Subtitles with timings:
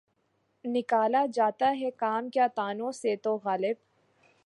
[0.65, 3.77] نکالا چاہتا ہے کام کیا طعنوں سے تو؟ غالبؔ!